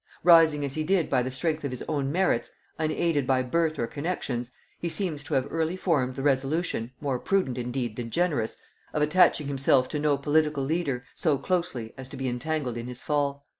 [0.23, 3.85] Rising as he did by the strength of his own merits, unaided by birth or
[3.85, 8.55] connexions, he seems to have early formed the resolution, more prudent indeed than generous,
[8.93, 13.03] of attaching himself to no political leader, so closely as to be entangled in his
[13.03, 13.45] fall.